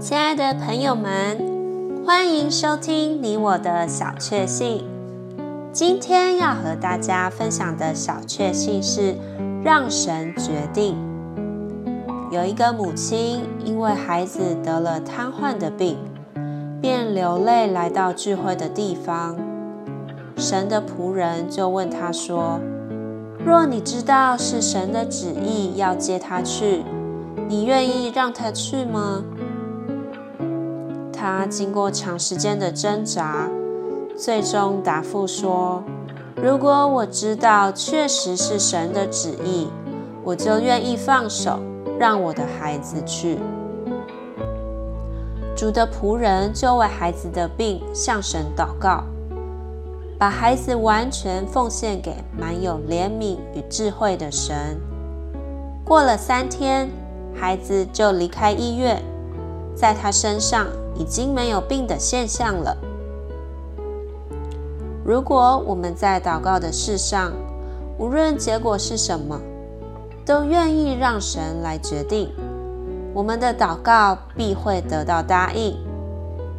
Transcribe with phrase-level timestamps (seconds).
[0.00, 1.36] 亲爱的朋友们，
[2.06, 4.82] 欢迎收听你我的小确幸。
[5.74, 9.14] 今天要和大家分享的小确幸是
[9.62, 10.96] 让神决定。
[12.30, 15.98] 有一个母亲因为孩子得了瘫痪的病，
[16.80, 19.36] 便流泪来到聚会的地方。
[20.34, 22.58] 神的仆人就问他说
[23.44, 26.86] ：“若你知道是神的旨意要接他去，
[27.50, 29.22] 你愿意让他去吗？”
[31.20, 33.46] 他经过长时间的挣扎，
[34.16, 35.82] 最终答复说
[36.42, 39.68] ：“如果我知道确实是神的旨意，
[40.24, 41.60] 我就愿意放手，
[41.98, 43.38] 让我的孩子去。”
[45.54, 49.04] 主的仆人就为孩子的病向神祷告，
[50.18, 54.80] 把孩子完全奉献给满有怜悯与智慧的神。
[55.84, 56.88] 过了三天，
[57.38, 59.02] 孩子就离开医院，
[59.74, 60.66] 在他身上，
[61.00, 62.76] 已经没有病的现象了。
[65.02, 67.32] 如果我们在祷告的事上，
[67.98, 69.40] 无论结果是什么，
[70.26, 72.30] 都愿意让神来决定，
[73.14, 75.78] 我们的祷告必会得到答应，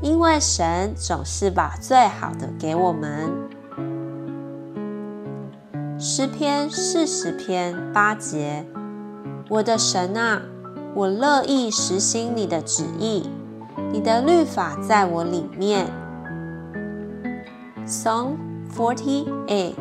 [0.00, 3.28] 因为神总是把最好的给我们。
[5.98, 8.64] 诗篇四十篇八节：
[9.48, 10.42] 我的神啊，
[10.94, 13.28] 我乐意实行你的旨意。
[13.90, 15.86] 你的律法在我里面。
[17.86, 18.36] Psalm
[18.76, 19.74] 48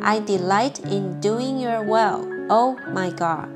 [0.00, 3.48] I delight in doing your will, O my God.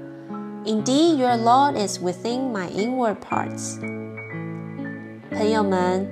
[0.65, 3.81] Indeed, your law is within my inward parts.
[5.31, 6.07] 朋友们，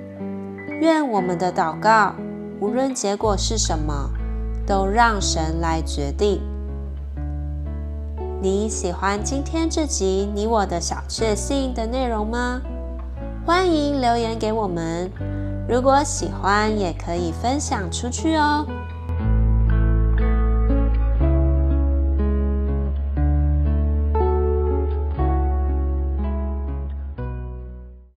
[0.81, 2.13] 愿我们的祷告，
[2.59, 4.09] 无论结果是什么，
[4.67, 6.41] 都让神来决定。
[8.41, 12.61] 你喜欢今天这集你我的小确幸的内容吗？
[13.43, 15.11] 欢迎留言给我们，
[15.67, 18.65] 如果喜欢也可以分享出去哦。